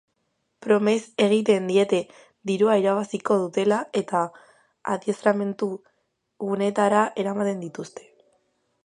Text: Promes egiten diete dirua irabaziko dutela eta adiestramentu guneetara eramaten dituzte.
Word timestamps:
Promes 0.65 0.93
egiten 1.25 1.67
diete 1.71 1.99
dirua 2.51 2.77
irabaziko 2.83 3.37
dutela 3.41 3.77
eta 4.03 4.23
adiestramentu 4.95 5.71
guneetara 6.47 7.05
eramaten 7.25 7.63
dituzte. 7.69 8.09